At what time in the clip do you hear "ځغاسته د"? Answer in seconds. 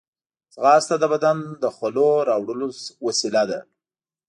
0.53-1.03